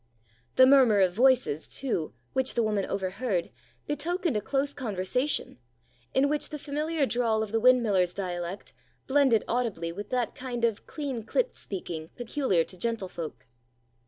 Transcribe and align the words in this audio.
The 0.55 0.65
murmur 0.65 0.99
of 0.99 1.13
voices, 1.13 1.69
too, 1.69 2.15
which 2.33 2.55
the 2.55 2.63
woman 2.63 2.87
overheard, 2.87 3.51
betokened 3.85 4.35
a 4.35 4.41
close 4.41 4.73
conversation, 4.73 5.59
in 6.11 6.27
which 6.27 6.49
the 6.49 6.57
familiar 6.57 7.05
drawl 7.05 7.43
of 7.43 7.51
the 7.51 7.59
windmiller's 7.61 8.15
dialect 8.15 8.73
blended 9.05 9.45
audibly 9.47 9.91
with 9.91 10.09
that 10.09 10.33
kind 10.33 10.65
of 10.65 10.87
clean 10.87 11.23
clipt 11.23 11.53
speaking 11.53 12.09
peculiar 12.15 12.63
to 12.63 12.75
gentlefolk. 12.79 13.45